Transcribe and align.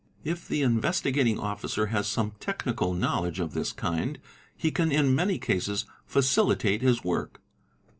If 0.23 0.47
the 0.47 0.63
Investigating 0.63 1.37
Officer 1.39 1.85
has 1.93 2.07
some 2.07 2.31
technical 2.39 2.95
knowledge 2.95 3.39
of 3.39 3.53
this 3.53 3.71
kind 3.71 4.17
he 4.57 4.71
can 4.71 4.91
in 4.91 5.13
many 5.13 5.37
cases 5.37 5.85
facilitate 6.07 6.81
his 6.81 7.03
work. 7.03 7.39